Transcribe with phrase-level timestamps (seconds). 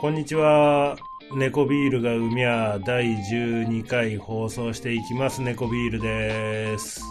[0.00, 0.96] こんにちは。
[1.34, 5.42] 猫ビールが海や第12回放送していきます。
[5.42, 7.02] 猫ビールです。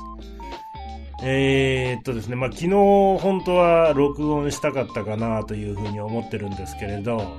[1.24, 7.38] えー、っとですね、まあ、昨日本当は録音したかったかなというふうに思ってるんですけれど、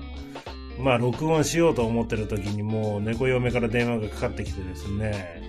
[0.78, 5.42] まあ、録音しようと思ってる時にもう猫嫁から電話がかかってきてですね、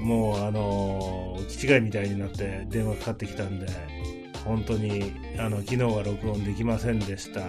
[0.00, 3.66] もうあのー、気違いみたいになって電話かかってきたんで、
[4.48, 7.40] 本当にあの昨日は録音できませんでした。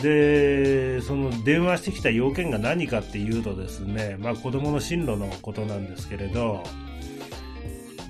[0.00, 6.62] で、その電話してきた要件が何かっていうとですね、まあ子供の進路のことなんですけれど、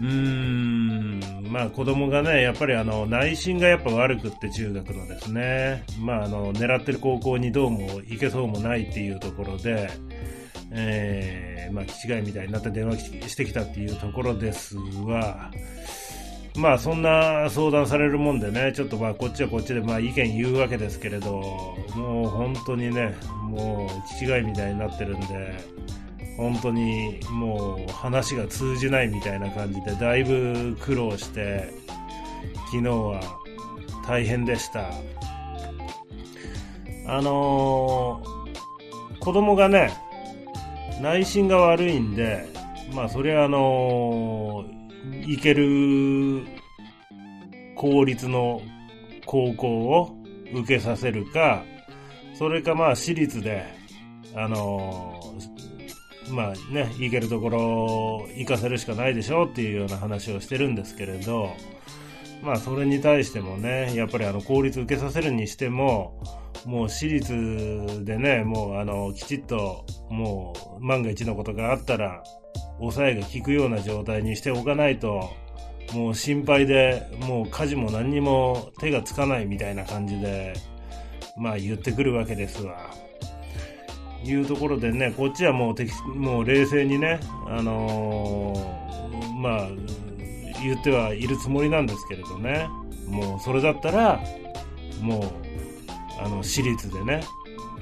[0.01, 9.91] うーん、まあ子供がね、やっぱりあの内心がやっぱ悪くって中学のですね、まああの狙ってる高校にどうも行けそうもないっていうところで、
[10.71, 15.51] えー、まあ気違いみたいになって電話してきたっていうところですが、
[16.57, 21.41] まあそんな相談されるもんでね、ちょっとまあこっちはこっちでまあ意見言うわけですけれど、
[21.97, 25.27] もう本当にね、もう気違いみたいになってるんで、
[26.37, 31.71] 本当にもう話が通じないみたいな感じでだいぶ苦労して、
[32.67, 33.21] 昨日は
[34.07, 34.91] 大変でした。
[37.07, 39.91] あのー、子供がね、
[41.01, 42.47] 内心が悪いんで、
[42.95, 44.82] まあそれはあのー
[45.27, 46.47] 行ける
[47.75, 48.63] 公立の
[49.27, 50.17] 高校を
[50.53, 51.65] 受けさせるか、
[52.35, 53.65] それかまあ私立で、
[54.35, 61.51] あのー、まあね、行けるところ行かせるしかないでしょうっていうような話をしてるんですけれど、
[62.43, 66.23] まあそれに対してもね、やっぱりあの公立受けさせるにしても、
[66.65, 72.23] もう私立でね、もうあの、きちっと、もう万が一のことがあったら、
[72.83, 75.31] 抑えが効くような状態にしておかないと、
[75.93, 80.55] もう心配で、もう家事も何にも手がつかないみたいな感じで、
[81.37, 82.91] まあ言ってくるわけですわ。
[84.25, 89.69] いうところでね、こっちはもうてもう冷静にね、あのー、まあ、
[90.63, 92.69] 言ってはいるつもりなんですけれどね、
[93.09, 94.21] もうそれだったら、
[95.01, 95.23] もう、
[96.21, 97.23] あの、私立でね、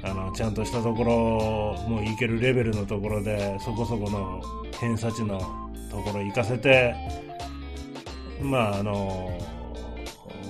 [0.03, 4.43] あの、ちゃんとしたところ、もう行けるレベルのところで、そこそこの
[4.81, 5.39] 偏差値の
[5.91, 6.95] ところ行かせて、
[8.41, 9.39] まあ、あの、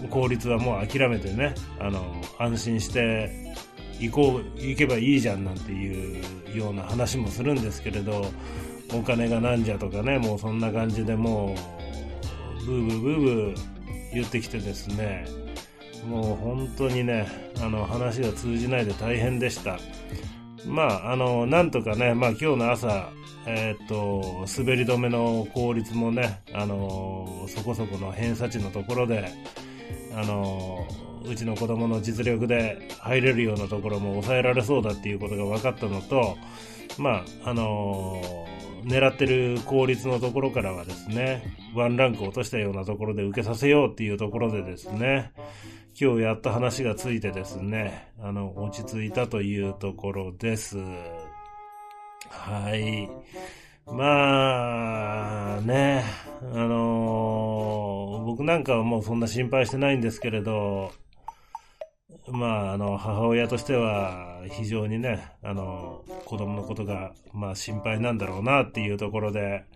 [0.09, 2.05] 効率はもう諦めてね、あの、
[2.38, 3.55] 安心して
[3.99, 6.22] 行こう、行けばいいじゃんなんてい
[6.55, 8.27] うような話もするんですけれど、
[8.93, 11.55] お金がなんじゃとかね、もうそんな感じでも
[12.62, 13.55] う、ブーブーブーブー
[14.15, 15.27] 言ってきてですね、
[16.06, 17.27] もう本当にね、
[17.61, 19.78] あの話が通じないで大変でした。
[20.66, 23.11] まあ、あの、なんとかね、まあ今日の朝、
[23.47, 29.31] えー、っと、滑り止めの効率もね、あの、そこそこの偏差値のところで、
[30.15, 30.87] あの、
[31.25, 36.37] うちの子供の実力で入れるようなところも抑えられそうだっていうことが分かったのと、
[36.99, 38.22] まあ、あの
[38.84, 45.32] 狙ってる効率のところからはですね、ワンランク落としたようなところで受けさせようっていうところでですね、
[46.03, 50.78] 今日やった話がついてですね、あの、落ち着いたというところです。
[52.31, 53.06] はい。
[53.87, 56.03] まあ、ね、
[56.55, 60.91] あのー、僕なんかはもうそんな心配してないんですけれど、
[62.28, 69.67] まあ、あの、母親としては非常にね、あの、子供のことが、まあ心配なんだろうなっていうところで、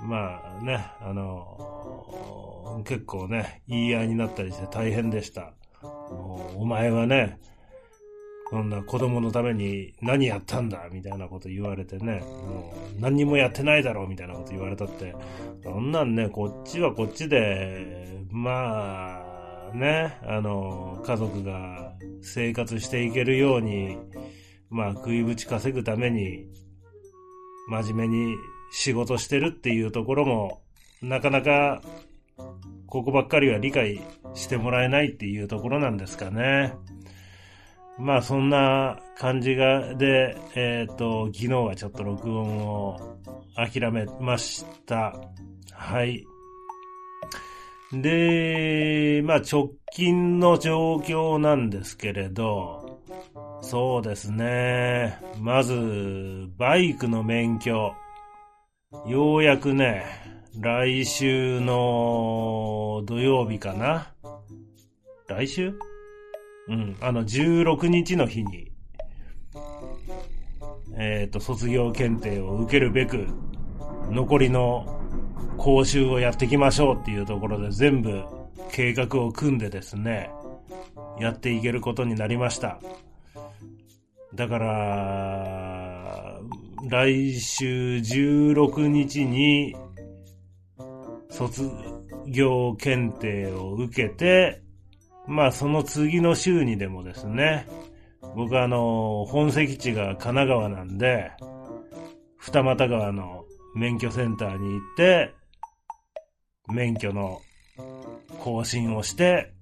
[0.00, 5.55] まあね、あの、結構ね、言い合いになったりして大変でした。
[6.10, 7.38] お前はね、
[8.48, 15.14] こんな子供のために何やったんだみたいなこと言われてね、もう何にもやってないだろうみたいなこと言われたって、
[15.64, 19.20] そんなんね、こっちはこっちで、ま
[19.72, 21.92] あ、ね、あの、家族が
[22.22, 23.98] 生活していけるように、
[24.70, 26.46] まあ、食いぶち稼ぐために、
[27.68, 28.36] 真面目に
[28.70, 30.62] 仕事してるっていうところも、
[31.02, 31.82] なかなか、
[32.86, 34.00] ここばっかりは理解
[34.34, 36.74] してもらえないっていうところなんですかね。
[37.98, 43.18] まあそんな感じが、で、えっ、ー、と、昨日はちょっと録音を
[43.54, 45.14] 諦めました。
[45.72, 46.26] はい。
[47.92, 53.00] で、まあ直近の状況なんですけれど、
[53.62, 55.18] そうですね。
[55.40, 57.94] まず、バイクの免許。
[59.06, 60.04] ようやくね、
[60.60, 64.12] 来週の土曜日かな
[65.28, 65.74] 来週？
[66.68, 68.72] うん、あの、16日の日に、
[70.96, 73.26] えっ、ー、と、卒業検定を受けるべく、
[74.10, 75.00] 残りの
[75.58, 78.24] 講習をやっていきましょうっていうところで全部
[78.70, 80.30] 計画を組んでですね、
[81.20, 82.80] やっていけることになりました。
[84.34, 86.40] だから、
[86.88, 89.74] 来週16日に
[91.30, 91.70] 卒
[92.26, 94.62] 業検定を受けて、
[95.26, 97.66] まあその次の週にでもですね、
[98.34, 101.30] 僕はあの、本籍地が神奈川なんで、
[102.38, 103.44] 二俣川の
[103.74, 105.34] 免許センターに行って、
[106.68, 107.40] 免許の
[108.40, 109.52] 更新をして、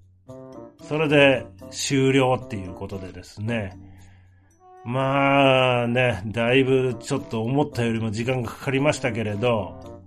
[0.82, 3.78] それで終了っていうことでですね。
[4.84, 10.02] まあね、だいぶちょっと思ったよりも時間がかかりましたけれど、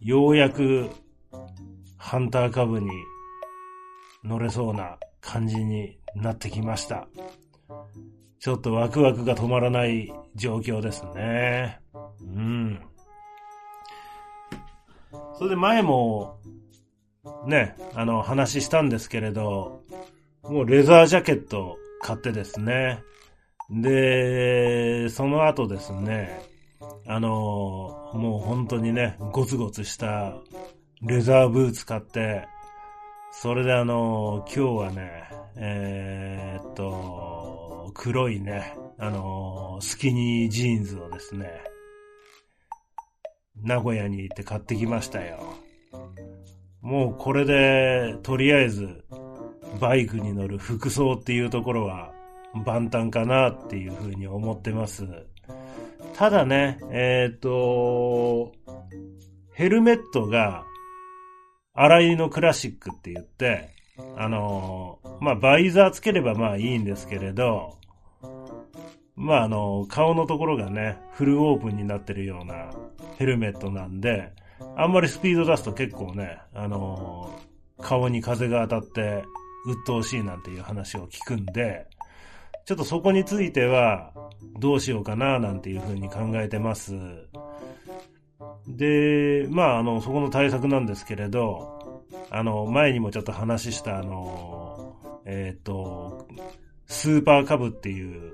[0.00, 0.90] ようやく
[1.96, 2.90] ハンター株に
[4.24, 7.08] 乗れそうな感じになってきました。
[8.38, 11.80] ちょっとワクワクが止まらない状況ですね。
[12.20, 12.80] うん。
[15.36, 16.38] それで前も、
[17.46, 19.82] ね、あの、話したんですけれど、
[20.42, 23.02] もうレザージャケット買ってですね。
[23.70, 26.40] で、その後ですね、
[27.06, 27.28] あの、
[28.14, 30.34] もう本当にね、ゴツゴツした
[31.02, 32.46] レザーブーツ買って、
[33.32, 41.48] それであの、今日はね、えー、っと、黒いね、あの、スキニージーンズをですね、
[43.62, 45.38] 名古屋に行って買ってきましたよ。
[46.82, 49.04] もうこれで、とりあえず、
[49.80, 52.12] バイクに乗る服装っていうところは
[52.64, 55.06] 万端かなっていうふうに思ってます。
[56.14, 58.52] ただね、えっ、と、
[59.52, 60.64] ヘルメットが
[61.82, 63.70] 洗いのクラシックって言って、
[64.18, 67.78] あのー、まあ、バイザーつければまあいいんですけれど、
[69.16, 72.70] まあ、あの、顔のところがね、フルオープンになってるような
[73.16, 74.30] ヘルメットなんで、
[74.76, 79.24] あんまりスピード出すと結構ね、あのー、顔に風が当たって
[79.66, 81.86] 鬱陶しいなんていう話を聞くんで、
[82.66, 84.12] ちょっとそこについては
[84.58, 86.92] どうしようかななんていうふうに考えてます。
[88.66, 96.26] で、まあ、あの、そこの対策なんですけれど、あの、前にもちょっと話した、あの、えっ、ー、と、
[96.86, 98.32] スーパーカブっていう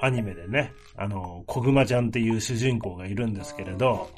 [0.00, 4.10] アニメでね、あの、小熊ちゃんっていう主人公がいるんですけれど、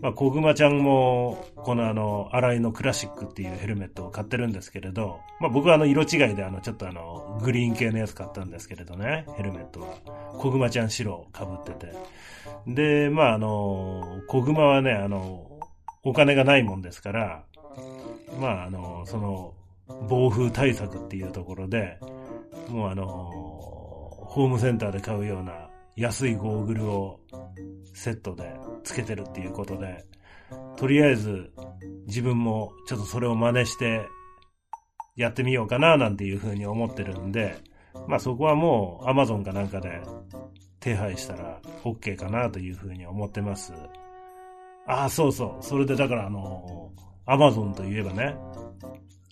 [0.00, 9.94] まあ、コグマちゃんも、このあの、荒井のクラシックっていうヘルメットを買ってるんですけれど、まあ、僕はあの、色違いであの、ちょっとあの、グリーン系のやつ買ったんですけれどね、ヘルメットは。
[10.38, 11.94] コグマちゃん白を被ってて。
[12.66, 15.48] で、まあ、あの、コグマはね、あの、
[16.02, 17.44] お金がないもんですから、
[18.40, 19.54] まあ、あの、その、
[20.08, 21.98] 暴風対策っていうところで、
[22.68, 23.04] もうあの、
[24.34, 25.63] ホームセンターで買うような
[25.96, 27.20] 安いゴーグルを
[27.92, 30.04] セットでつけてるっていうことで、
[30.76, 31.52] とりあえず
[32.06, 34.06] 自分もちょっとそれを真似して
[35.16, 37.56] やってみようかななんていうふうに思ってるんで、
[38.08, 40.02] まあそこはもう Amazon かなんかで
[40.80, 43.72] 手配したら OK かなというふうに思ってます。
[44.86, 45.64] ああ、そうそう。
[45.64, 46.92] それでだからあの、
[47.26, 48.36] Amazon といえばね、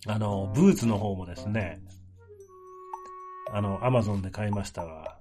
[0.07, 1.81] あの、ブーツの方もですね、
[3.53, 5.19] あの、Amazon で買いましたが、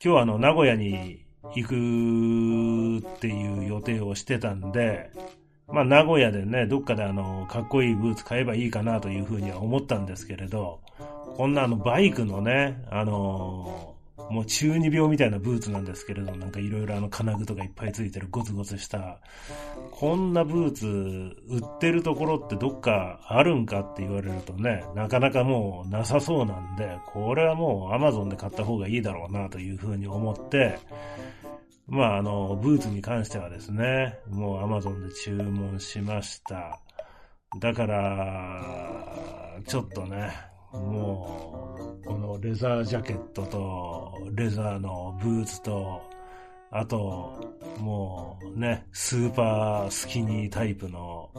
[0.00, 1.24] 今日はあの、名古屋に
[1.56, 1.74] 行く
[3.16, 5.10] っていう予定をしてたんで、
[5.66, 10.78] まあ名古屋でね、どっかであの、かっこいいブーツ買えばいいかなというふうには思ったんですけれど、
[11.36, 13.87] こんなあの、バイクのね、あの
[14.30, 19.20] もう中二病みたいなブーツなんですけれど、なんかいろいろあの金具とかいっぱいついてるゴツゴツした、
[19.90, 20.86] こんなブーツ
[21.48, 30.78] 売ってるところってどっかあるんかって言われるとね、なかなかもうなさそうなんで、これはもう Amazon で買った方がいいだろうなというふうに思って、
[31.86, 36.78] まああの、ブーツに関してはですね、もう Amazon で注文しました。
[37.60, 40.30] だから、ちょっとね、
[40.72, 46.02] もう、このレザージャケットと、レザーのブーツと、
[46.70, 47.32] あと、
[47.78, 51.30] もうね、スーパースキニータイプの、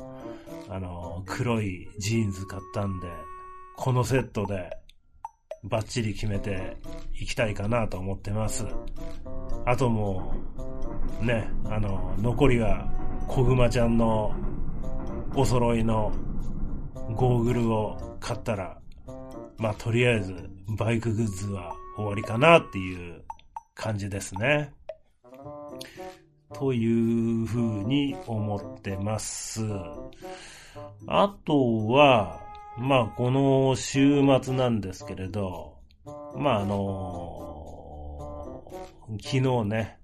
[0.68, 3.08] あの、黒いジーンズ買ったんで、
[3.76, 4.72] このセットで
[5.64, 6.78] バッチリ決めて
[7.14, 8.66] いきたいかなと思ってます。
[9.66, 10.34] あとも
[11.22, 12.90] う、ね、あの、残りは、
[13.28, 14.34] 小熊ちゃんの
[15.36, 16.12] お揃いの
[17.16, 18.79] ゴーグルを買ったら、
[19.60, 23.24] まあ、とりあえず、バイクグッズは終わりかなっていう
[23.76, 24.74] 感じですね。
[26.54, 29.62] というふうに思ってます。
[31.08, 32.42] あとは、
[32.78, 35.78] まあ、この週末なんですけれど、
[36.38, 40.00] まあ、あのー、昨日ね、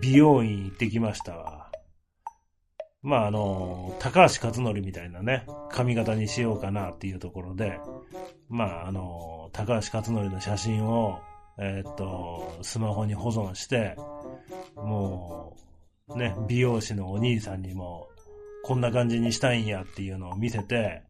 [0.00, 1.57] 美容院行ってきましたわ。
[3.02, 7.78] まあ、あの、高橋克典みたいなね、髪型にしようかなっていうところで、
[8.48, 11.20] まあ、あの、高橋克典の写真を、
[11.58, 13.96] え、っと、スマホに保存して、
[14.76, 15.56] も
[16.08, 18.08] う、ね、美容師のお兄さんにも、
[18.64, 21.02] こんな感じにしたいんやっていうのを見せて、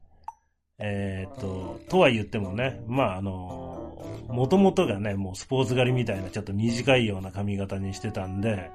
[0.78, 8.70] え、っと、とは言ってもね、まあ、あの、もともとがね、もうスポーツ狩りみたいなちょっと短いような髪型にしてたんで、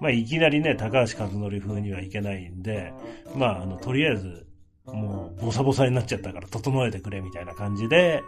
[0.00, 2.92] まあ、いきなりね、高橋和則風にはいけないんで、
[3.34, 4.46] まあ、あの、とりあえず、
[4.86, 8.22] もう、ボサボサになっちゃったから整えてくれみたいな感じで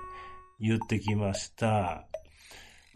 [0.60, 2.06] 言ってきました。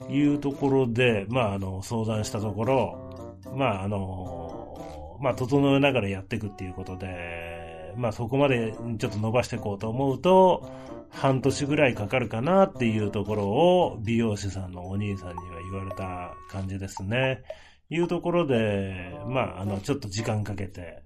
[0.08, 10.70] いうところで、まあ、あの、相談したところ、まあ、あの、まあ、整えながらやっていくっていうことで、まあ、そこまでちょっと伸ばしていこうと思うと、
[11.10, 17.42] 半年ぐらいかかるかなっていうところを美容師さんのお兄さんには言われた感じですね。
[17.90, 21.02] いうところで、まあ、あの、ちょっと時間かけて、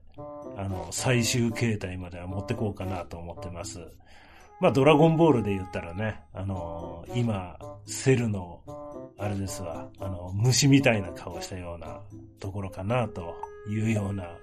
[0.56, 3.80] あの、最終形態までは持ってこうかなと思ってます。
[4.60, 8.60] まあ、ドラゴンボールで言ったらね、あの、今、セルの、
[9.18, 12.00] あれですわ、あの、虫みたいな顔したような
[12.38, 13.34] ところかなと
[13.68, 14.36] いうような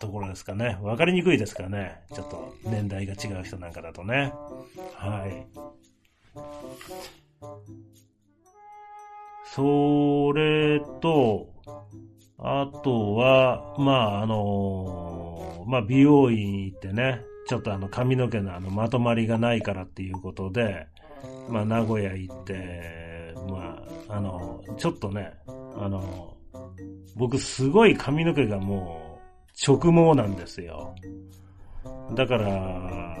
[0.00, 0.78] ところですかね。
[0.82, 2.00] わかりにくいですかね。
[2.12, 4.32] ちょっと年代が違う人なんかだとね。
[4.94, 5.46] はい。
[9.54, 11.57] それと、
[12.38, 20.86] あとは、まあ、あのまあ、美容院行ってね、ちょっとあの髪の毛のあのまとまりがないからっていうことで、
[21.48, 26.36] まあ、名古屋行って、まあ、あの、ちょっとね、あの、
[27.16, 30.94] 僕すごい髪の毛がもう直毛なんですよ。
[32.14, 33.16] だから、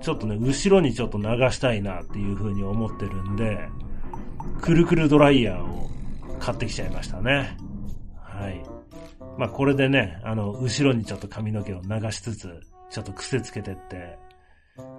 [0.00, 3.68] ちょっとね、後ろにちょっと流したいなっていう風に思ってるんで、
[4.60, 5.90] くるくるドライヤーを
[6.42, 7.56] 買ってきちゃいましたね。
[8.18, 8.60] はい。
[9.38, 14.18] まあこれでね、あの、後ろにちょっと髪の毛を流しつつ、ちょっと癖つけてって、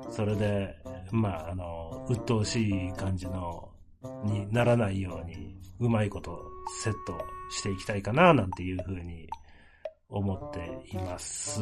[0.10, 0.74] それで、
[1.12, 3.70] まああの、鬱陶しい感じの、
[4.24, 6.40] にならないように、うまいこと
[6.82, 7.18] セット
[7.52, 9.28] していきたいかな、なんていうふうに
[10.08, 11.62] 思っています。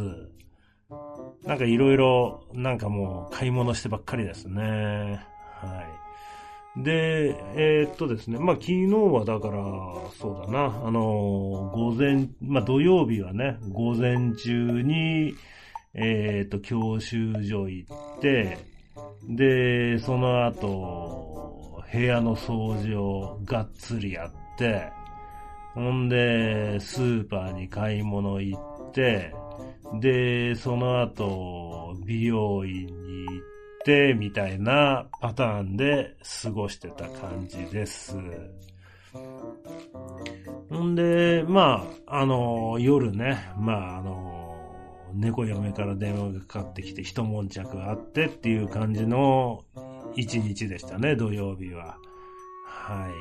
[1.44, 4.62] なんかいろいろ、なんかもう買い物してばっかりですね。
[4.62, 6.11] はい。
[6.78, 9.62] で、えー、っとですね、まあ、昨日はだから、
[10.18, 15.36] そうだな、あの、午前、まあ、土曜日はね、午前中に、
[15.94, 18.58] えー、っと、教習所行って、
[19.28, 24.90] で、その後、部屋の掃除をがっつりやって、
[25.74, 29.34] ほんで、スーパーに買い物行って、
[30.00, 33.01] で、その後、美容院、、
[34.16, 38.16] みたいなパターンで過ごしてた感じです。
[40.74, 44.42] んで、まあ、あの、夜ね、まあ、あの、
[45.14, 49.66] 猫嫁から電話がかかってきて一悶着があってっていう感じの
[50.16, 51.98] 一日でしたね、土曜日は。
[52.68, 53.12] はい。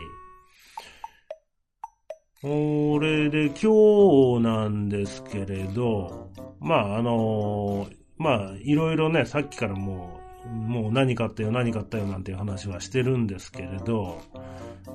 [2.42, 7.86] これで今日なんですけれど、まああの、
[8.16, 14.20] まあいろいろね、さっきからもうもう何買ったよ、何買ったよなんていう話はしてるんですけれど、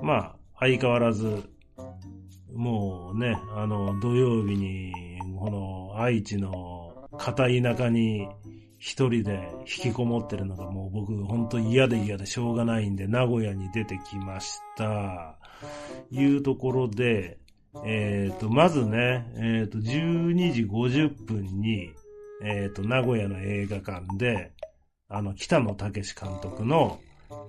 [0.02, 1.44] まあ、相変わらず、
[2.54, 4.94] もうね、あの、土曜日に、
[5.38, 8.28] この愛知の片田舎に
[8.78, 15.38] 一人で引きこもってるのがもう僕本当嫌で嫌でしょうがないんで名古屋に出てきました。
[16.12, 17.38] いうところで、
[17.84, 21.92] えっ、ー、と、まずね、えっ、ー、と、12時50分に、
[22.44, 24.52] えっ、ー、と、名古屋の映画館で、
[25.08, 27.00] あの、北野武監督の、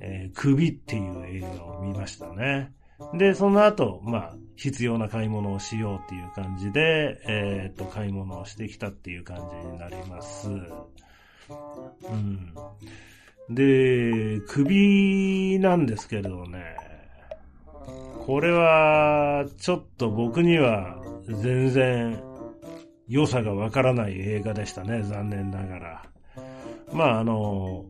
[0.01, 2.73] えー、首っていう映画を見ましたね。
[3.15, 10.49] で、その後、まあ、必要な買い物をしようっていう感じで、えー、っと、買い物をしてきたっていう感じになります。
[10.49, 12.55] うん。
[13.55, 16.77] で、首なんですけれどね、
[18.27, 22.23] これは、ちょっと僕には全然
[23.09, 26.16] 良さがわからない映画でしたね、残念ながら。
[26.93, 27.85] まあ、あの、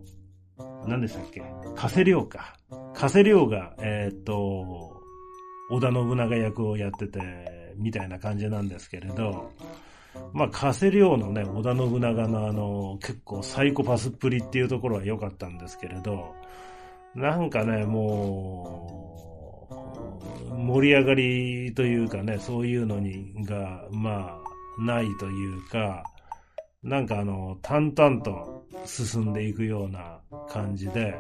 [0.87, 1.43] 何でしたっけ？
[1.75, 2.57] 加瀬亮か。
[2.95, 5.03] 加瀬亮が、えー、っと、
[5.71, 9.51] 織田信長役をやってて、みたいな感じなんですけれど、
[10.33, 16.35] まあ、加瀬亮のね、織田信長のあの、結構サイコパスっぷりっていうところは良かったんですけれど、
[17.15, 19.69] なんかね、も
[20.51, 24.39] う、盛り上がりというかね、そういうのに、が、ま
[24.79, 26.05] あ、ないというか、
[26.83, 31.15] なんかあの、淡々と進んでいくような感じで、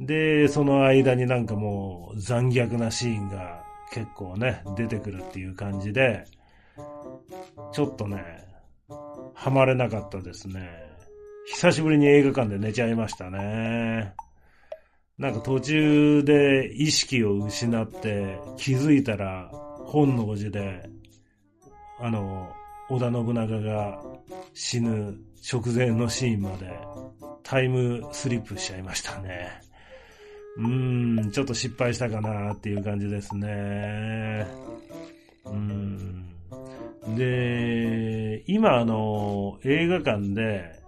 [0.00, 6.24] で、その間になんかもう残虐なシーンが結構ね、出てくるっていう感じで、
[7.72, 8.22] ちょっとね、
[9.34, 10.70] ハマれなかったですね。
[11.46, 14.14] 久しぶりに映画館で寝ちゃいましたね。
[15.18, 19.50] なんか途中で意識を失って気づいたら
[19.84, 20.88] 本能寺で、
[22.00, 22.50] あの、
[22.88, 24.02] 織田信長が
[24.54, 25.16] 死ぬ
[25.50, 26.70] 直前のシーンまで
[27.42, 29.50] タイムスリップしちゃいましたね。
[30.56, 34.46] うーん、ちょっと失敗したかなっていう感じですね。
[35.46, 36.28] うーん。
[37.16, 40.80] で、今あの、映画館で、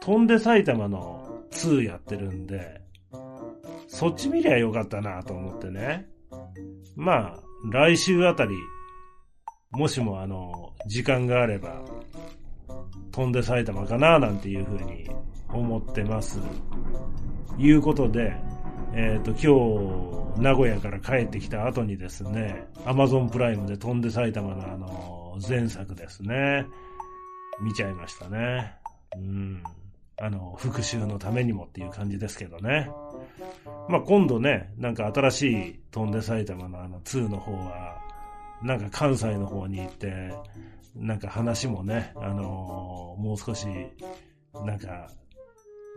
[0.00, 2.80] 飛んで埼玉の2やってるんで、
[3.86, 6.08] そっち見りゃよかったなと思ってね。
[6.96, 8.54] まあ、来週あたり、
[9.70, 11.84] もしもあの、時間があれば、
[13.14, 15.08] 飛んで埼玉かななんていうふうに
[15.48, 16.40] 思ってます。
[17.56, 18.34] いうことで、
[18.92, 26.66] えっ、ー、と、今日、名古屋から帰ってきた後にですね、アマゾンプライムで飛んで埼玉のあの、前作ですね、
[27.60, 28.74] 見ちゃいましたね。
[29.16, 29.62] うん。
[30.20, 32.90] あの、復習のためにもっていう感じですけどね。
[33.88, 37.96] まあ、今度ね、なんか新しい飛んで埼玉のあの2の方は、
[38.60, 40.34] なんか関西の方に行って、
[40.94, 43.66] なんか話もね、あのー、もう少し、
[44.64, 45.10] なんか、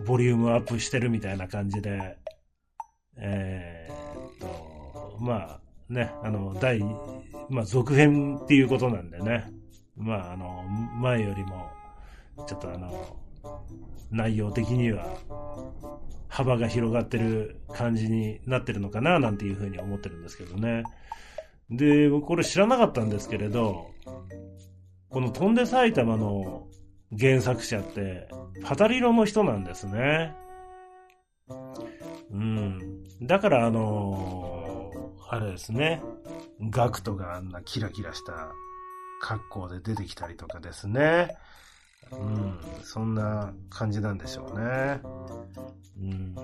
[0.05, 2.17] ボリュームアップしてるみたいな感じで、
[3.17, 6.83] えー、っと、まあ、ね、あの、第、
[7.49, 9.51] まあ、続編っていうことなんでね、
[9.95, 10.63] まあ、あの、
[10.99, 11.69] 前よりも、
[12.47, 13.17] ちょっとあの、
[14.11, 15.17] 内容的には
[16.27, 20.83] 幅が広がってる感じになってるのかななんていうふうに思ってるんですけどね。
[21.69, 23.91] で、僕これ知らなかったんですけれど、
[25.17, 26.67] この飛んで埼玉の
[27.17, 28.27] 原作者って、
[28.63, 30.35] パタリロの人なんですね。
[32.29, 33.03] うん。
[33.23, 36.03] だからあのー、あれですね。
[36.69, 38.51] ガクトがあんなキラキラした
[39.19, 41.35] 格好で出てきたりとかですね。
[42.11, 45.01] うん、そんな感じなんでしょうね。
[45.99, 46.35] うん。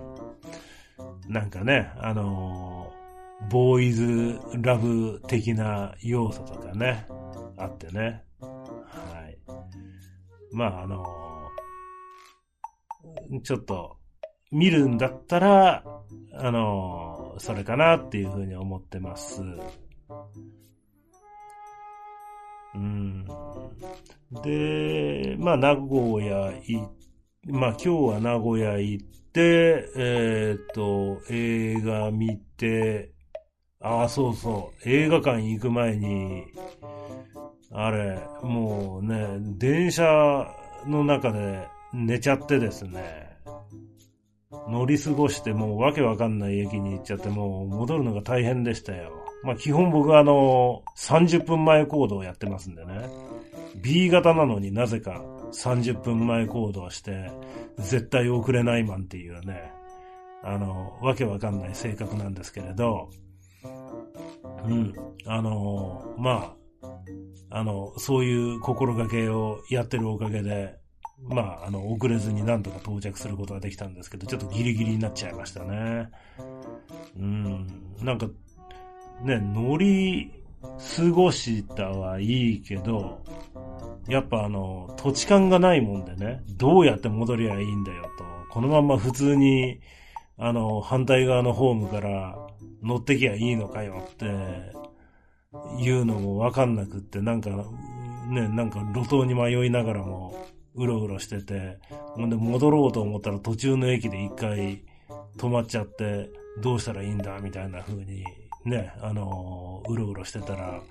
[1.31, 7.05] なんかね、あのー、ボーイズラブ的な要素とかね、
[7.55, 8.23] あってね。
[10.53, 13.97] まあ、あのー、ちょっと、
[14.51, 15.83] 見るんだったら、
[16.33, 19.41] あのー、それかなっていうふうに思ってます。
[22.75, 23.25] うん。
[24.43, 26.89] で、まあ、名古屋行
[27.45, 33.11] まあ、今日は名古屋行って、えっ、と、映画見て、
[33.81, 36.45] ああ、そうそう、映画館行く前に、
[37.73, 40.03] あれ、もうね、電車
[40.85, 43.37] の中で寝ちゃってですね、
[44.69, 49.11] 乗り過ごしてもうわけわかんない駅に行っちゃってもう戻るのが大変でしたよ。
[49.43, 53.09] まあ基本僕はあの、30分前行動をやってますんでね。
[53.81, 57.31] B 型なのになぜか30分前行動して、
[57.77, 59.71] 絶対遅れないマンっていうね、
[60.43, 63.09] あの、わけわかんない性格なんですけれど、
[64.65, 64.93] うん、
[65.25, 66.62] あの、まあ、
[67.55, 70.75] あの、そういう心がけをやってるおかげで、
[71.21, 76.09] まあ、あの、遅れずになんとか到着することができたんですけど、ちょっとギリギリになっちゃいましたね。
[77.15, 77.67] うん、
[78.01, 78.27] なんか、
[79.21, 80.31] ね、乗り
[80.97, 83.23] 過ごしたはいいけど、
[84.07, 89.79] やっぱあの、土地勘がないもんでね、どうやって戻りゃいいんだよと、このまんま普通に、
[90.39, 92.35] あの、反対側のホームから
[92.81, 94.25] 乗ってきゃいいのかよって、
[95.79, 97.49] いうのもわかんなくって、なんか、
[98.29, 100.33] ね、なんか路頭に迷いながらも、
[100.75, 101.77] うろうろしてて、
[102.15, 104.83] ほんで戻ろうと思ったら途中の駅で一回
[105.37, 106.29] 止まっちゃって、
[106.61, 108.23] どうしたらいいんだみたいな風に
[108.65, 110.81] ね、あの、うろうろしてたら、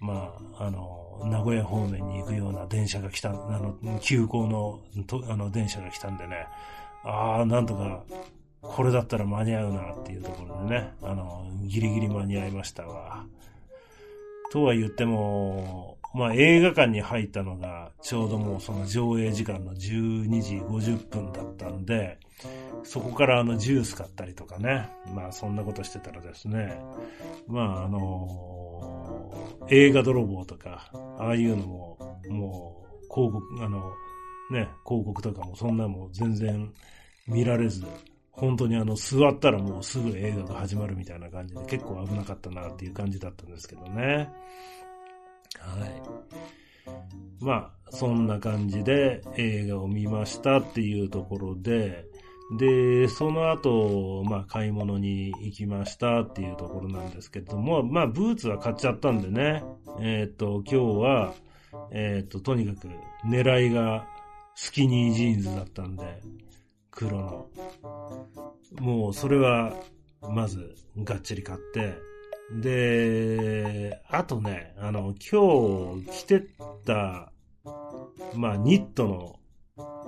[0.00, 4.80] まあ、あの、名古屋方面に行くような電車が来た、あの、急行の、
[5.28, 6.46] あの、電車が来たんでね、
[7.04, 8.02] ああ、なんとか、
[8.62, 13.24] これだったら間に合うなっていうところでね、あの、ギリギリ間に合いましたわ。
[14.50, 22.18] とは言っても、まあ映画館に入ったのがちょうどもうその上映時間の12時50分だったんで、
[22.82, 26.80] そこからあのジュース買ったりとかね、まあそんなことしてたらですね、
[27.46, 33.92] まああのー、映画泥棒とか、ああいうのも、もう広告、あの、
[34.50, 36.72] ね、広告とかもそんなも全然
[37.28, 37.84] 見られず、
[38.40, 44.30] 本当にあの座ったらもうすぐ映画が始まるみたいな感じで結構危なかったなっていう感じだったんですけどね。
[45.58, 46.02] はい。
[47.38, 52.06] まあ、そんな感じで映画を見ましたっていうところで、
[52.58, 59.62] で、その後、まあ、買い物に行きましたっていうところなんですけども、まあ、ブーツは買っちゃったんでね、
[60.00, 61.34] えっ、ー、と、今日は、
[61.92, 62.88] えっ、と、とにかく
[63.26, 64.08] 狙いが
[64.54, 66.22] スキニージーンズだったんで、
[66.90, 67.48] 黒の。
[68.78, 69.74] もうそれは、
[70.22, 71.94] まず、がっちり買って、
[72.52, 76.46] で、あとね、あの、今日着て
[76.84, 77.32] た、
[78.34, 79.40] まあ、ニットの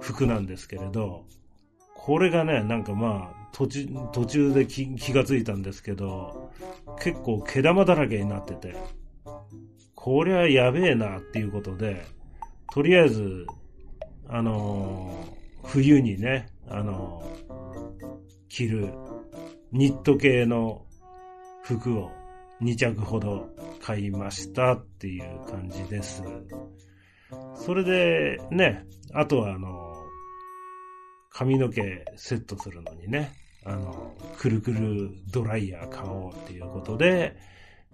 [0.00, 1.24] 服なんですけれど、
[1.94, 6.50] これがね、なんかまあ、途中、途中で気気がついたんですけど、
[7.00, 8.74] 結構毛玉だらけになってて、
[9.94, 12.04] こりゃやべえなっていうことで、
[12.72, 13.46] とりあえず、
[14.28, 17.22] あのー、冬にね、あの、
[18.48, 18.94] 着る
[19.72, 20.86] ニット系の
[21.62, 22.10] 服を
[22.62, 23.50] 2着ほど
[23.82, 26.22] 買いましたっていう感じです。
[27.54, 29.94] それでね、あとはあの、
[31.30, 33.32] 髪の毛セットするのにね、
[33.66, 37.36] あの、くるくるドライヤー買おうっていうことで、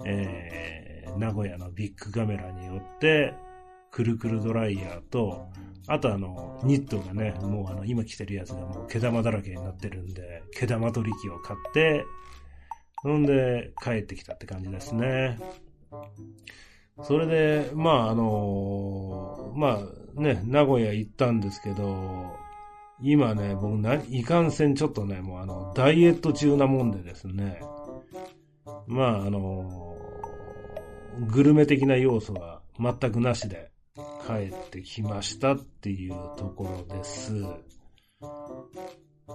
[0.04, 3.34] えー、名古屋のビッグカメラによって、
[3.90, 5.48] くるくるドライヤーと、
[5.86, 12.04] あとあの、ニットがね、もうあの、今着てるやつがもう毛玉だらけになってるんで、毛玉取り機を買って、
[13.02, 15.38] そんで帰ってきたって感じですね。
[17.02, 19.80] それで、まああのま
[20.16, 22.36] あね、名古屋行ったんですけど、
[23.00, 27.60] 今ね、僕な、いかんせんちょっとね、もうあの、ダイエット中なもんでですね、
[28.86, 29.96] まああの
[31.26, 33.70] グルメ的な要素は全くなしで
[34.28, 37.32] 帰ってきましたっていうところです。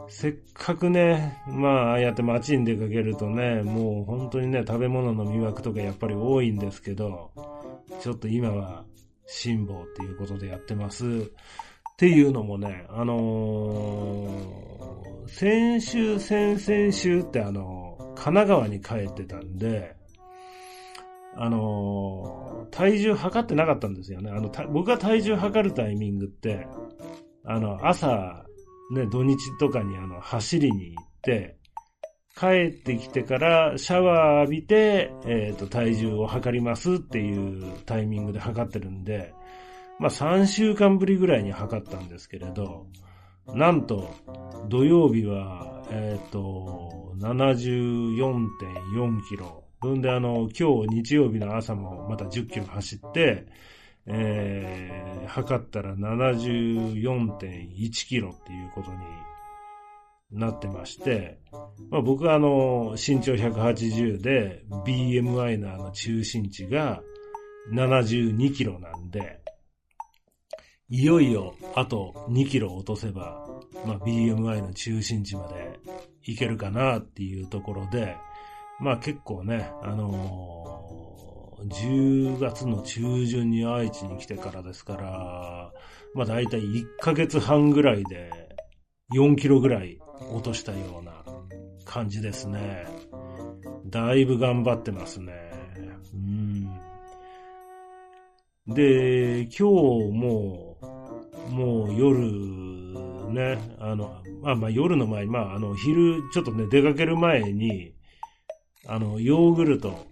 [0.08, 7.32] せっかくね、まあ、ああやって街に出かけるとね、もう本当にね、食べ物の魅惑とかやっぱり多いんですけど、
[8.02, 8.86] ちょっと今は
[9.26, 11.06] 辛抱っていうことでやってます。
[11.06, 19.96] っていうのもね、あのー、先週、先々週ってあの、神奈川に帰ってたんで、
[21.36, 24.32] あのー、体重測ってなかったんですよね。
[24.32, 26.68] あの、僕が体重測るタイミングって、
[27.46, 28.46] あの、朝、
[28.94, 31.58] ね、土日とかにあの、走りに行って、
[32.36, 39.36] 帰ってきてからシャワー浴びて、えっ、ー、と、体重を測りますっていうタイミングで測ってるんで、
[40.00, 42.88] まあ3週間ぶりぐらいに測ったんですけれど、
[43.48, 44.16] なんと、
[44.68, 49.63] 土曜日は、えっ、ー、と、74.4キロ。
[49.84, 53.46] そんであの、今日日曜日の朝もまた10キロ走って、
[54.06, 58.98] えー、測ったら74.1キロっていうことに
[60.40, 61.38] なってまして、
[61.92, 67.02] まあ、僕はあの、身長180で、BMI のあの中心値が
[67.74, 69.42] 72キロなんで、
[70.88, 73.46] いよいよあと2キロ落とせば、
[73.86, 75.78] まあ、BMI の中心値まで
[76.24, 78.16] いけるかなっていうところで、
[78.84, 85.72] まあ結構ね、あのー、10月の中旬に愛知に来てからですから、
[86.14, 88.30] まあ大体1ヶ月半ぐらいで
[89.16, 90.00] 4キロぐらい
[90.34, 91.24] 落としたような
[91.86, 92.86] 感じですね。
[93.86, 95.34] だいぶ頑張ってますね。
[96.14, 96.66] うん。
[98.68, 100.78] で、今日も、
[101.50, 107.94] もう夜、ね、あの、まあまあ夜の前に、まああの昼ちょっとね出かける前に、
[108.86, 110.08] あの、ヨーグルト、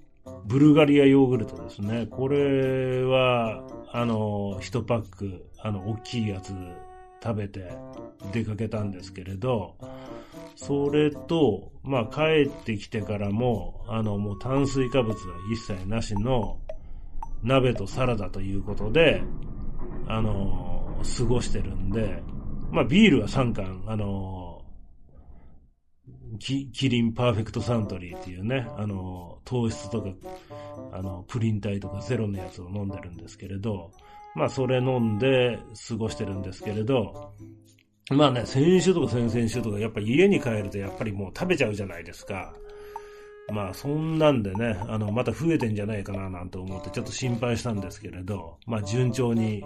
[0.46, 2.08] ブルガリアヨーグルトですね。
[2.10, 6.54] これは、あの、一パック、あの、大きいやつ
[7.22, 7.70] 食べて
[8.32, 9.76] 出かけたんですけれど、
[10.56, 16.58] それと、まあ、帰ってきてからも、あの、もう炭水化物は一切なしの
[17.44, 19.22] 鍋とサラダということで、
[20.08, 22.24] あの、過ごしてるんで、
[22.72, 24.41] まあ、ビールは3缶、あの、
[26.42, 30.10] キキリンパーフェクトサントリーっていうね、あの、糖質とか、
[30.92, 33.92] あの、プリン体とかゼロのやつを飲んでるんですけれど、
[34.34, 37.34] まあ、それ飲んで過ごしてるんですけれど、
[38.10, 42.56] まあね、先週とか先々週とか、やっぱ家に帰るとやっぱりもう食べちゃうじゃないですか。
[43.54, 49.64] まあそんなんでね、あの、また増えてんじゃないかななんて思ってちょっと心配したんですけれど、まあ順調に、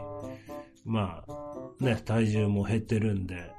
[0.84, 3.55] まあね、体重も減ってるんで、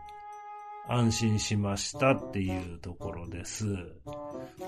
[0.88, 3.66] 安心しましたっていうところです。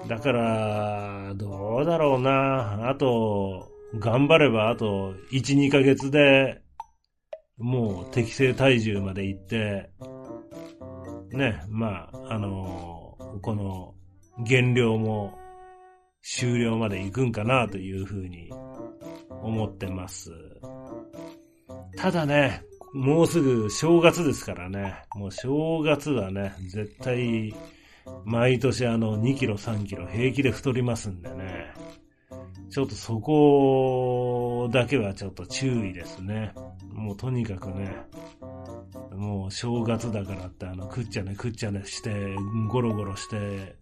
[0.09, 2.89] だから、どうだろうな。
[2.89, 6.61] あと、頑張ればあと1、2ヶ月で
[7.57, 9.91] もう適正体重まで行って、
[11.33, 13.95] ね、まあ、あのー、この
[14.45, 15.39] 減量も
[16.23, 18.51] 終了まで行くんかなというふうに
[19.43, 20.31] 思ってます。
[21.97, 27.55] ただね、もうすぐ正月ですからね、もう正月はね、絶対、
[28.24, 31.72] 毎年あの2キロ3キロ平気で太りますんでね、
[32.70, 36.53] ちょっとそこだけはちょっと注意ですね。
[36.92, 37.96] もうとにかくね、
[39.12, 42.35] もう正月だからってあの、くっちゃねくっちゃねして、
[42.68, 43.77] ゴロゴロして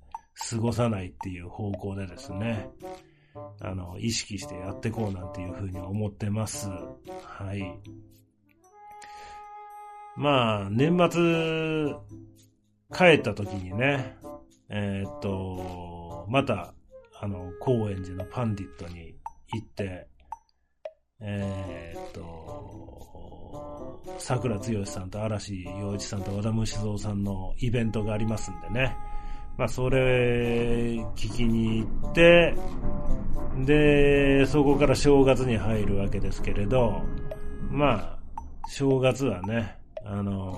[0.50, 2.68] 過ごさないっていう方向でですね、
[3.60, 6.68] あの、意識してやっていこうなんていうふうに思ってます。
[6.68, 7.80] はい。
[10.16, 11.94] まあ、年末、
[12.92, 14.16] 帰った時にね、
[14.70, 16.72] えー、っと、また、
[17.20, 19.14] あの、高円寺のパンディットに
[19.52, 20.08] 行って、
[21.20, 28.96] えー、っと、桜剛さんと嵐洋一さんと和田虫蔵さんのイベントがありますんでね。
[29.58, 32.54] まあ、それ、聞きに行って、
[33.64, 37.02] で、そこから正月に入るわけですけれど、
[37.70, 38.18] まあ、
[38.68, 40.54] 正月はね、あの、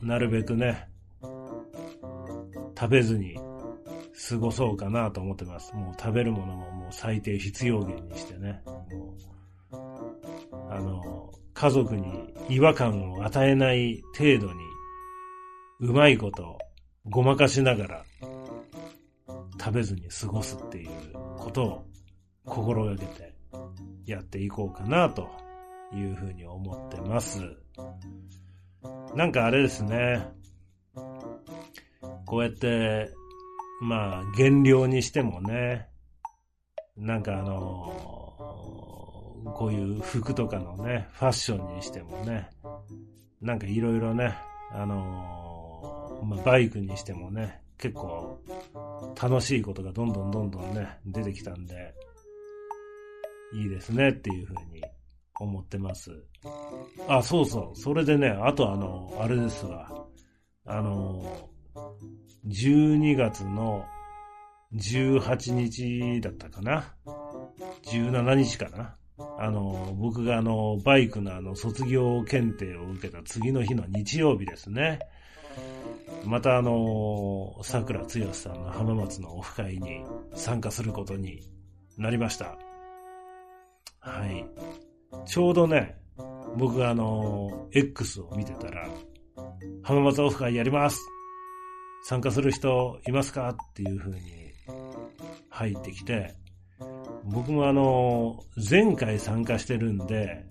[0.00, 0.88] なるべくね、
[2.76, 3.36] 食べずに
[4.28, 5.74] 過ごそうかなと思ってます。
[5.74, 8.62] もう食べるものももう最低必要源にしてね。
[8.64, 9.14] も
[9.72, 9.84] う
[10.70, 14.60] あの、家族に違和感を与えない程度に、
[15.80, 16.58] うまいこと
[17.04, 18.04] ごまかしながら
[19.60, 20.88] 食べずに過ごすっていう
[21.38, 21.84] ことを
[22.46, 23.34] 心がけて
[24.06, 25.28] やっていこうかなと
[25.92, 27.40] いうふうに思ってます。
[29.14, 30.26] なんかあれですね。
[32.26, 33.10] こうやって、
[33.82, 35.88] まあ、減量にしてもね、
[36.96, 37.92] なんかあの
[39.54, 42.50] こういう服とかのね、ファッションにしてもね、
[43.40, 44.34] なんかいろいろね、
[44.72, 48.40] あのまあ、バイクにしてもね、結構
[49.20, 51.94] 楽しいことがどんどんどんどんね、出てきたんで、
[53.54, 54.82] いいですねっていうふうに
[55.40, 56.10] 思ってます。
[57.08, 57.76] あ、そうそう。
[57.76, 59.90] それでね、あとあの、あれですわ。
[60.66, 61.50] あの、
[62.46, 63.84] 12月の
[64.74, 66.94] 18日だったかな
[67.84, 68.96] ？17日かな？
[69.38, 74.98] あの、僕があの、バイクのあの、卒業検定を受けた次の日の日曜日ですね。
[76.24, 81.42] またあの、桜剛さんの浜松のオフ会に参加することに
[81.96, 82.56] なりました。
[84.00, 84.44] はい。
[85.26, 85.96] ちょうどね、
[86.56, 88.88] 僕があの、X を見てたら、
[89.82, 91.00] 浜松オフ会やります。
[92.04, 93.48] 参加する人いますか？
[93.48, 94.20] っていう風に
[95.48, 96.34] 入ってきて、
[97.24, 100.44] 僕もあの、前回参加してるんで、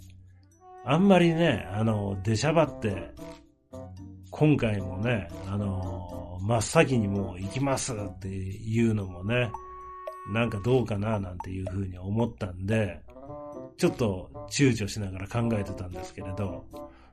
[0.85, 3.11] あんまりね、あの、出しゃばって
[4.31, 9.51] 今回もね、あの、真っ先にもう行きますっていうのもね、
[10.33, 12.99] なんかどうかななんていうふうに思ったんで、
[13.77, 16.65] ちょっと躊躇しながら考えてたんですけれど、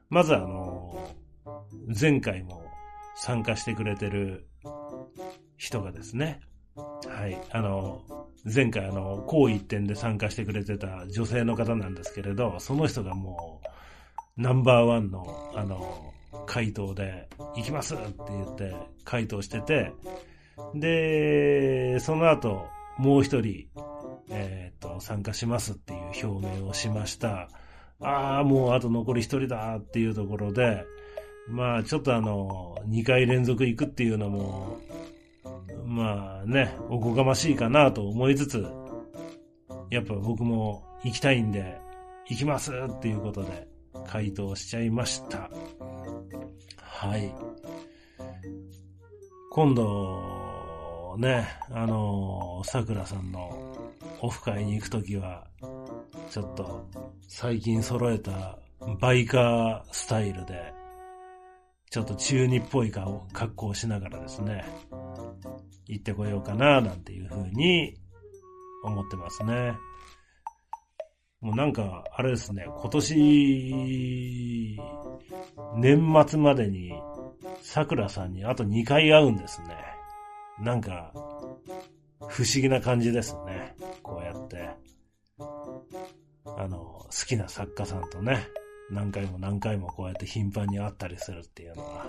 [0.09, 1.11] まずあの、
[2.01, 2.65] 前回も
[3.17, 4.47] 参加してくれてる
[5.57, 6.41] 人がですね、
[6.75, 8.03] はい、あの、
[8.53, 13.61] 前回あの、高一点で参加してくれてた女性の方なんですけれど、その人がも
[14.39, 16.15] う、ナンバーワンの、あの、
[16.47, 19.93] 回答で、行きますって言って回答してて、
[20.75, 22.67] で、その後、
[22.99, 23.69] もう一人、
[24.31, 27.49] えっ、ー、と、参加しますっていう表明をしました。
[28.01, 30.85] ああ、もうあと残り一人だっていうところで、
[31.49, 34.79] まあちょっとあの、2回連続行くっていうのも、
[35.85, 38.65] まあね、おこがましいかなと思いつつ、
[39.91, 41.79] やっぱ僕も行きたいんで、
[42.29, 43.67] 行きますっていうことで
[44.07, 45.51] 回答しちゃいました。
[46.77, 47.35] はい。
[49.51, 53.70] 今度、ね、あの、桜さんの
[54.23, 55.47] オフ会に行くときは、
[56.31, 56.87] ちょっと
[57.29, 58.59] 最近揃えた
[59.01, 60.73] バイカースタイルで、
[61.91, 64.65] ちょっと中二っぽい顔格好をしながらですね、
[65.87, 67.97] 行ってこようかな、なんていうふうに
[68.85, 69.73] 思ってますね。
[71.41, 74.79] もうなんか、あれですね、今年、
[75.77, 76.93] 年末までに、
[77.63, 79.69] 桜さんにあと2回会うんですね。
[80.61, 81.13] なんか、
[82.29, 83.75] 不思議な感じですね。
[84.03, 84.71] こうやって。
[86.45, 88.47] あの、好きな作家さんとね、
[88.91, 92.09] 何回も何回もこうやって頻繁に会ったりするっていうのは、はい、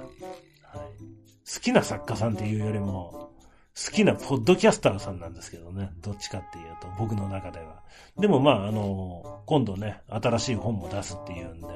[1.53, 3.31] 好きな作家さんっていうよりも、
[3.73, 5.91] 好きなポッドキャスターさんなんですけどね。
[6.01, 7.81] どっちかっていうと、僕の中では。
[8.17, 11.67] でもまあ、あの、今度ね、新しい本も出すっていうんで、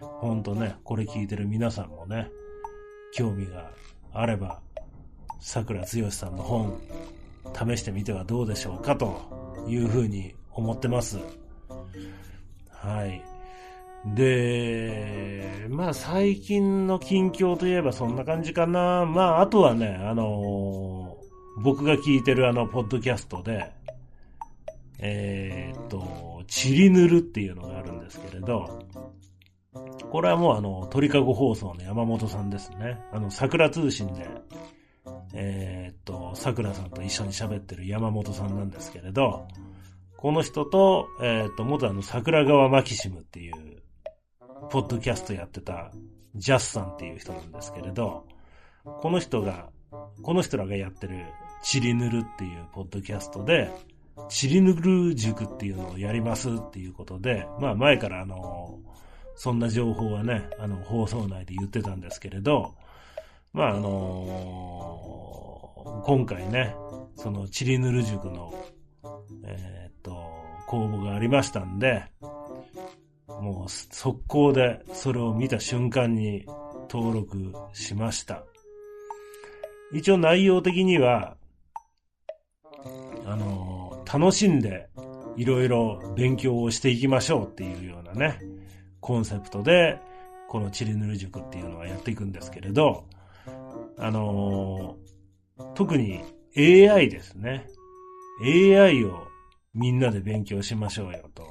[0.00, 2.28] ほんとね、これ聞いてる皆さんもね、
[3.12, 3.70] 興味が
[4.12, 4.60] あれば、
[5.38, 6.80] 桜剛さんの本、
[7.54, 11.18] 試してみてはどうでしょうかというふうに思ってます。
[12.70, 13.22] はい。
[14.14, 19.04] で、まあ最近の近況といえばそんな感じかな。
[19.06, 21.16] まああとはね、あの
[21.62, 23.70] 僕が聞いてるあの、ポッドキャストで、
[24.98, 28.86] えー、っと、チリヌルっていうのがあるんですけれど、
[30.10, 32.98] これはもうあの、鳥かご放送の山本さんですね。
[33.12, 34.26] あの、桜通信で、
[35.32, 39.46] えー、っと、桜さんと一緒に喋ってる山本さんなんですけれど、
[40.16, 43.82] この人と、えー、っと、元あの、桜川マキシムっていう、
[44.70, 45.92] ポッドキャストやってた、
[46.34, 48.26] ジャスさんっていう人なんですけれど、
[48.84, 49.68] この人が、
[50.22, 51.24] この人らがやってる、
[51.62, 53.70] チリヌルっていうポッドキャストで、
[54.28, 58.78] チリヌル塾っていうのをやりますっていうことで、まあ前からあの、
[59.36, 62.74] そんな情報はね、あの、放送内で言ってたんですけれど、
[63.52, 65.00] まああの
[66.04, 66.74] 今回ね、
[67.16, 68.52] そのチリヌル塾の、
[69.44, 70.12] えー、っと、
[70.66, 72.04] 公募がありましたんで、
[73.28, 76.44] もう速攻でそれを見た瞬間に
[76.90, 78.44] 登録しました。
[79.92, 81.36] 一応内容的には、
[83.26, 84.88] あの、楽しんで
[85.36, 88.38] いろいろ勉強をしていきましょうっていうようなね、
[89.00, 90.00] コンセプトで、
[90.48, 93.04] このチリヌル塾っていうのはやっていくんですけれど、
[94.00, 94.96] あの
[95.74, 96.22] 特に
[96.56, 97.66] AI ですね。
[98.42, 99.28] AI を
[99.74, 101.44] みんなで勉強しましょうよと。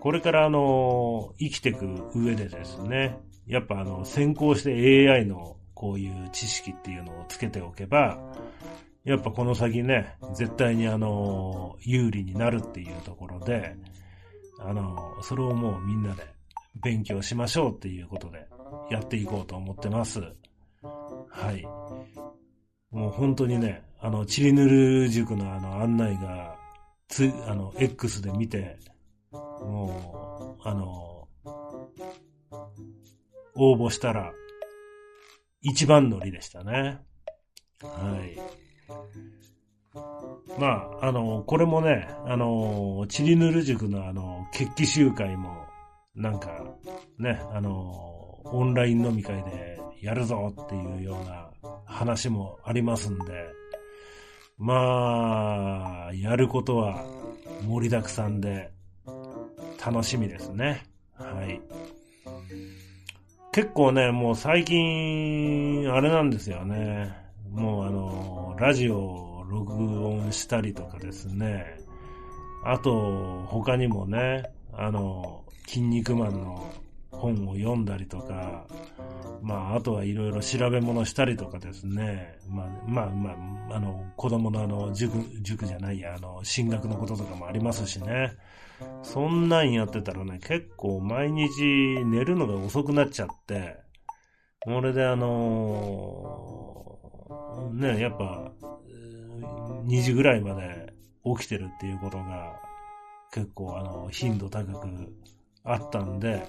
[0.00, 8.18] これからあの生きていく上でですね、やっぱあの先行して AI のこういう知識っていうのをつけておけば、
[9.04, 13.76] やっぱこの先ね、絶対にあの、有利になるっていうところで、
[14.60, 16.22] あの、それをもうみんなで
[16.82, 18.46] 勉強しましょうっていうことで
[18.90, 20.20] やっていこうと思ってます。
[21.30, 21.62] はい。
[22.94, 26.56] もう本当にね、あの、チリヌル塾のあの案内が、
[27.08, 28.78] つ、あの、X で見て、
[29.32, 31.28] もう、あの、
[33.56, 34.32] 応募したら、
[35.60, 37.00] 一番乗りでしたね。
[37.82, 38.38] はい。
[40.58, 40.66] ま
[41.02, 45.66] あ、あの、これもね、あの、チリヌル塾のあの、決起集会も、
[46.14, 46.64] なんか、
[47.18, 47.70] ね、あの、
[48.44, 51.50] オンライン飲み会でやるぞっていうような
[51.86, 53.24] 話もありますんで、
[54.58, 57.04] まあ、やることは
[57.66, 58.70] 盛りだくさんで
[59.84, 60.84] 楽しみですね。
[61.14, 61.60] はい。
[63.52, 67.14] 結構ね、もう最近、あれなんですよね。
[67.50, 69.72] もうあの、ラジオを録
[70.06, 71.64] 音したりとかですね。
[72.64, 76.66] あと、他にもね、あの、筋肉マンの
[77.14, 78.66] 本を読んだりとか、
[79.42, 82.38] まあ、あとはいろいろ調べ物したりとかですね。
[82.48, 83.30] まあ、まあ、ま
[83.72, 88.32] あ、あの、子供のあの、塾、塾じゃないや、あの、進学のこととかもありますしね。
[89.02, 91.62] そんなんやってたらね、結構毎日
[92.04, 93.76] 寝るのが遅くなっちゃって、
[94.60, 98.50] これであのー、ね、やっぱ、
[99.86, 102.56] 2時ぐらいまで起きてるっていうことが、
[103.32, 104.88] 結構あの、頻度高く
[105.64, 106.46] あったんで、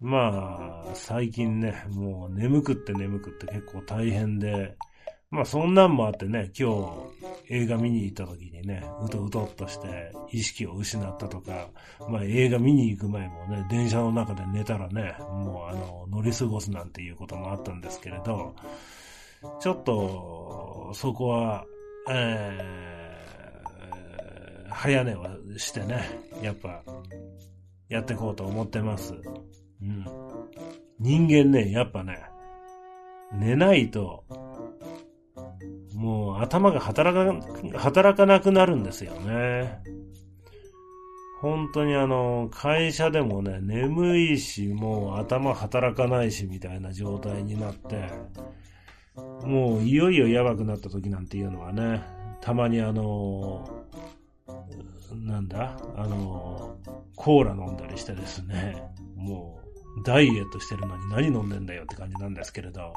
[0.00, 4.76] まあ、最近ね、もう眠くって眠くって結構大変で、
[5.30, 6.70] まあそんなんもあってね、今
[7.48, 11.68] 日映画見に行った時にね、うとうとっとして意識を失ったとか、
[12.08, 18.54] まあ映画見に行く前もね、電車の中で寝たらね、もうあの、乗り過ごすなんていうこともあったんですけれど、
[19.60, 21.64] ちょっと、そこは、
[22.10, 26.82] えー、早寝をしてね、やっぱ、
[27.94, 29.14] やっていこうと思ってます。
[29.80, 30.04] うん。
[30.98, 32.18] 人間ね、やっぱね、
[33.32, 34.24] 寝ないと、
[35.94, 39.80] もう頭が働か、働かなくなるんですよね。
[41.40, 48.08] 本当にあの、会社でもね、眠いし、もう頭働かないし、みたいな状態になって、
[49.46, 52.02] もういよいよやばくなった時なんていうのはね、
[52.40, 53.68] たまにあの、
[55.12, 55.76] なんだ？
[55.96, 56.76] あの、
[57.24, 58.82] コーラ飲んだりしてですね、
[59.16, 59.58] も
[59.96, 62.92] う、ダイエットしてるのに何飲んでんだよって感じなんですけれど、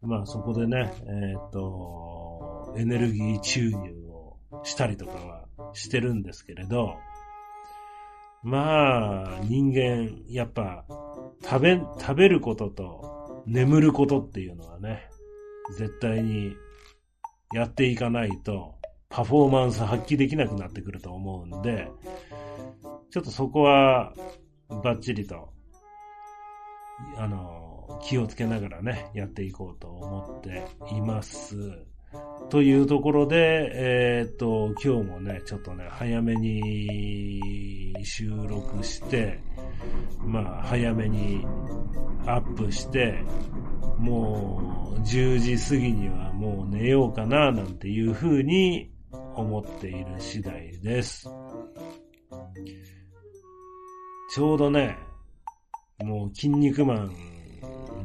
[0.00, 3.76] まあそこでね、えっ、と、エネルギー注入
[4.08, 6.96] をしたりとかはしてるんですけれど、
[8.42, 10.86] まあ人間、やっぱ
[11.42, 15.10] 食べ、食べることと眠ることっていうのはね、
[15.76, 16.56] 絶対に
[17.52, 18.76] やっていかないと
[19.10, 21.90] パフォーマンス発揮できなくなってくると思うんで、
[23.14, 24.12] ちょっとそこは
[24.82, 25.50] バッチリと、
[27.16, 31.54] あの、気をつけながらね、やっていこうと思っています。
[32.50, 39.38] というところで、えー、っと、今日もね、ちょっとね、早めに収録して、
[40.24, 41.46] まあ、早めに
[42.26, 43.22] アップして、
[43.96, 48.90] もう、10時過ぎにはもう寝ようかな、なんていうふうに
[49.36, 51.28] 思っている次第です。
[54.34, 54.98] ちょうどね、
[56.02, 57.14] もう、筋肉マン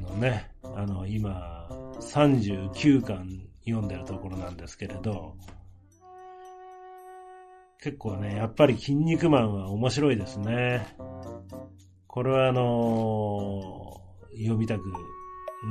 [0.04, 1.68] のね、あの、今、
[2.00, 5.34] 39巻読んでるところなんですけれど、
[7.82, 10.86] 結構ね、やっぱり筋肉マンは面白いですね。
[12.06, 14.84] これはあのー、読みたく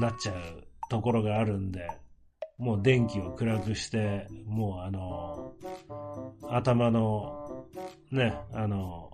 [0.00, 1.86] なっちゃうところがあるんで、
[2.58, 7.64] もう電気を暗くして、もうあのー、頭の、
[8.10, 9.07] ね、あのー、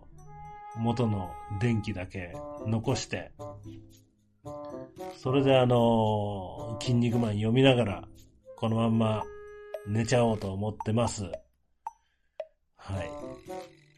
[0.76, 2.34] 元の電気だけ
[2.66, 3.32] 残して、
[5.22, 8.08] それであの、筋肉マン読みながら、
[8.56, 9.22] このまんま
[9.86, 11.24] 寝ちゃおうと思ってます。
[12.76, 13.10] はい。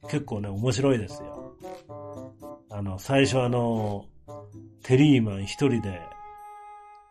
[0.09, 1.57] 結構ね、面白いですよ。
[2.71, 4.07] あの、最初あの、
[4.83, 6.01] テリーマン一人で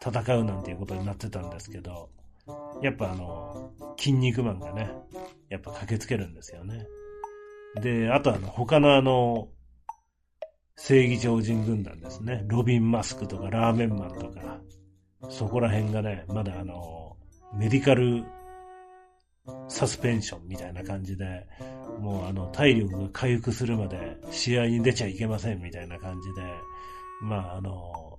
[0.05, 2.09] 戦うなんていうことになってたんですけど、
[2.81, 4.91] やっぱあの、筋肉マンがね、
[5.49, 6.85] やっぱ駆けつけるんですよね。
[7.81, 9.49] で、あとあの、他のあの、
[10.77, 12.43] 正義超人軍団ですね。
[12.47, 14.59] ロビン・マスクとかラーメンマンとか、
[15.29, 17.15] そこら辺がね、まだあの、
[17.53, 18.23] メディカル
[19.67, 21.47] サスペンションみたいな感じで、
[21.99, 26.41] もうあの、体力が回復するまで試合に出ちゃいけませんみたいな感じで、
[27.21, 28.17] まああの、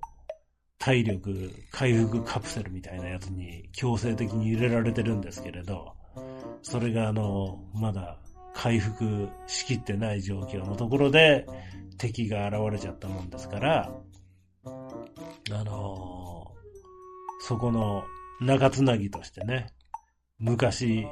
[0.79, 5.93] 体力回復カプセルみたいなやつに強制的に入れられてるんですけれど、
[6.63, 8.19] それがあの、まだ
[8.53, 11.45] 回復しきってない状況のところで
[11.97, 13.91] 敵が現れちゃったもんですから、
[14.65, 16.53] あの
[17.41, 18.03] そこの
[18.41, 19.67] 中つなぎとしてね、
[20.39, 21.07] 昔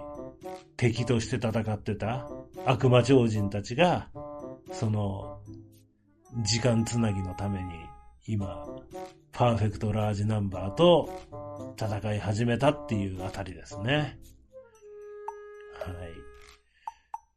[0.77, 2.29] 敵として戦ってた
[2.65, 4.09] 悪魔超人たちが、
[4.71, 5.41] その
[6.43, 7.71] 時間つなぎのために
[8.27, 8.65] 今、
[9.31, 11.09] パーフェクトラージナンバーと
[11.77, 14.19] 戦い始めたっていうあたりですね。
[15.73, 15.95] はい。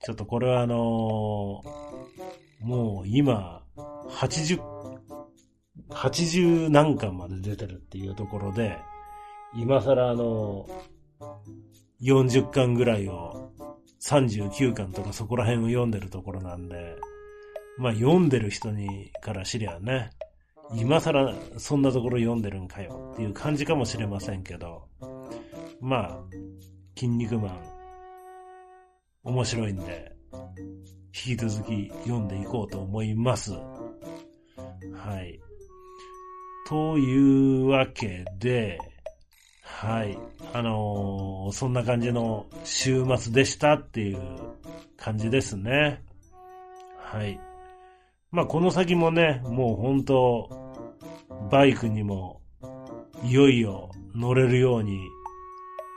[0.05, 1.63] ちょっとこれはあのー、
[2.61, 3.63] もう今、
[4.11, 4.61] 80、
[5.91, 8.79] 80何巻まで出てるっていうところで、
[9.55, 10.67] 今更あの、
[12.03, 13.53] 40巻ぐらいを
[14.01, 16.97] 39巻とかそこら辺を読んでるところなんで、
[17.77, 20.11] まあ読んでる人にから知りゃね、
[20.75, 24.89] 今更そんなところ読んでるんかよっていう感じかもしれませんけど、
[25.81, 26.21] まあ、
[26.95, 27.61] 筋肉マン、
[29.25, 30.13] 面白いんで、
[31.15, 33.53] 引き続き読んでいこうと思います。
[33.53, 33.61] は
[35.23, 35.41] い。
[36.69, 38.79] というわけで、
[39.63, 40.19] はい。
[40.53, 44.19] あのー、そんな感じの週末でしたっていう
[44.97, 46.03] 感じですね。
[46.99, 47.41] はい。
[48.31, 50.75] まあ、この先もね、もう本当
[51.51, 52.43] バイクにも、
[53.25, 55.01] いよいよ乗れるように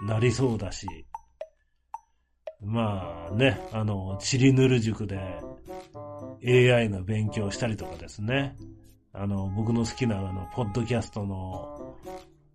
[0.07, 0.87] なりそうだし、
[2.63, 5.17] まあね、あの、チリヌル塾で
[6.45, 8.55] AI の勉強したりとかですね、
[9.13, 11.97] あの、僕の好きなあの、ポッドキャストの、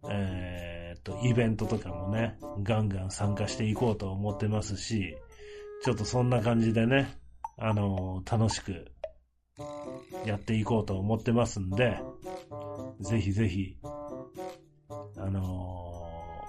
[0.08, 5.16] えー、っと、イベントとかもね、ガンガン参加していこうと思ってますし、
[5.84, 7.18] ちょっとそんな感じでね、
[7.58, 8.86] あの、楽しく
[10.24, 11.98] やっていこうと思ってますんで、
[13.00, 13.76] ぜひぜひ、
[15.18, 15.92] あの、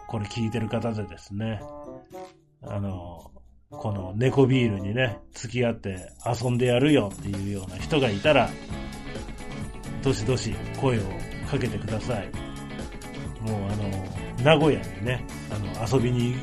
[0.08, 1.60] これ聞いてる方でですね、
[2.62, 3.32] あの、
[3.70, 8.49] この猫ビールにね、付き合って遊んでやるよっていうような人がいたら、
[10.01, 11.01] どしどし声を
[11.49, 12.32] かけてください。
[13.41, 16.36] もうあの、名古屋にね、あの、遊びに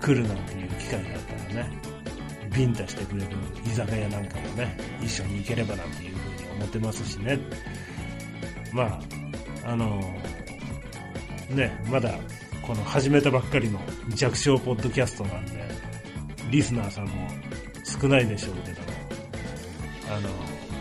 [0.00, 1.80] 来るなんていう機会があったらね、
[2.52, 3.28] ビンタしてくれる
[3.64, 7.38] 居酒屋なんかもね、一緒に行ければなんていうふうに思ってますしね。
[8.72, 9.00] ま
[9.64, 10.00] あ、あの
[11.50, 12.18] ね、まだ
[12.62, 13.78] この始めたばっかりの
[14.16, 15.87] 弱小ポッドキャストなんで、
[16.50, 17.28] リスナーさんも
[17.84, 18.82] 少ないでしょうけど、
[20.10, 20.28] あの、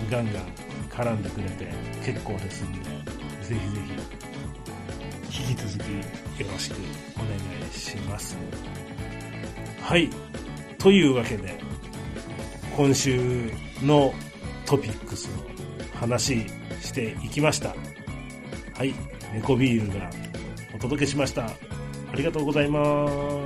[0.09, 0.43] ガンガン
[0.89, 1.67] 絡んでくれて
[2.05, 2.85] 結構ですんで、ぜ
[3.41, 3.59] ひぜ
[5.29, 6.75] ひ、引き続きよろしく
[7.15, 7.27] お願
[7.69, 8.37] いします。
[9.81, 10.09] はい。
[10.77, 11.59] というわけで、
[12.75, 13.51] 今週
[13.83, 14.13] の
[14.65, 16.45] トピックスを話
[16.81, 17.75] していきました。
[18.77, 18.93] はい、
[19.33, 20.09] 猫ビールが
[20.75, 21.47] お届けしました。
[21.47, 21.51] あ
[22.15, 23.36] りがとうございます。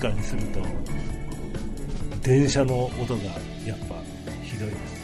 [0.00, 0.60] かにすると
[2.22, 3.22] 電車の音が
[3.66, 3.96] やっぱ
[4.42, 4.99] ひどいです。